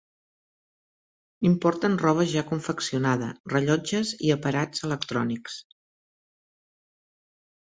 [1.49, 5.61] Importen roba ja confeccionada, rellotges i aparats electrònics.